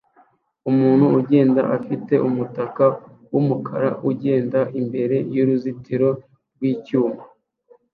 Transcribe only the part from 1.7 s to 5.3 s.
afite umutaka wumukara ugenda imbere